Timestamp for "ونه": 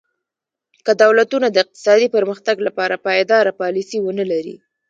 4.01-4.25